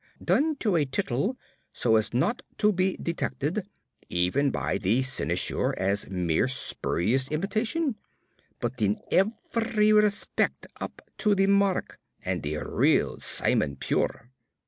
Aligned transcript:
done 0.23 0.55
to 0.55 0.75
a 0.75 0.83
tittle, 0.83 1.37
so 1.71 1.95
as 1.95 2.11
not 2.11 2.41
to 2.57 2.73
be 2.73 2.97
detected, 2.97 3.69
even 4.09 4.49
by 4.49 4.75
the 4.79 5.03
cynosure, 5.03 5.75
as 5.77 6.09
mere 6.09 6.47
spurious 6.47 7.29
imitation, 7.29 7.95
but 8.59 8.81
in 8.81 8.99
every 9.11 9.93
respect 9.93 10.65
up 10.77 11.03
to 11.19 11.35
the 11.35 11.45
mark 11.45 11.99
and 12.25 12.41
the 12.41 12.55
real 12.57 13.19
Simon 13.19 13.75
Pure. 13.75 14.31